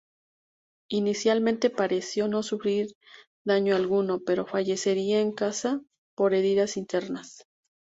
[0.89, 2.87] Inicialmente pareció no sufrir
[3.45, 5.81] daño alguno, pero fallecería en su casa
[6.15, 7.43] por heridas internas.